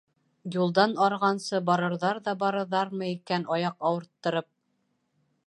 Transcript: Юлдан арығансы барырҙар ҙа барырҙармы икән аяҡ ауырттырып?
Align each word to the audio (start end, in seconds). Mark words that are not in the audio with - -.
Юлдан 0.53 0.95
арығансы 1.07 1.59
барырҙар 1.67 2.21
ҙа 2.29 2.35
барырҙармы 2.45 3.11
икән 3.13 3.47
аяҡ 3.59 3.79
ауырттырып? 3.93 4.51